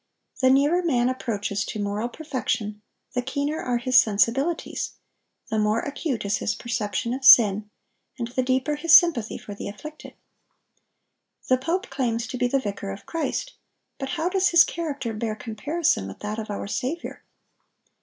The 0.41 0.49
nearer 0.49 0.81
man 0.81 1.09
approaches 1.09 1.63
to 1.65 1.79
moral 1.79 2.09
perfection, 2.09 2.81
the 3.13 3.21
keener 3.21 3.59
are 3.61 3.77
his 3.77 4.01
sensibilities, 4.01 4.93
the 5.51 5.59
more 5.59 5.81
acute 5.81 6.25
is 6.25 6.37
his 6.37 6.55
perception 6.55 7.13
of 7.13 7.23
sin, 7.23 7.69
and 8.17 8.27
the 8.29 8.41
deeper 8.41 8.77
his 8.77 8.95
sympathy 8.95 9.37
for 9.37 9.53
the 9.53 9.69
afflicted. 9.69 10.15
The 11.49 11.57
pope 11.59 11.91
claims 11.91 12.25
to 12.29 12.37
be 12.39 12.47
the 12.47 12.57
vicar 12.59 12.89
of 12.89 13.05
Christ; 13.05 13.53
but 13.99 14.09
how 14.17 14.27
does 14.27 14.49
his 14.49 14.63
character 14.63 15.13
bear 15.13 15.35
comparison 15.35 16.07
with 16.07 16.17
that 16.21 16.39
of 16.39 16.49
our 16.49 16.65
Saviour? 16.65 17.21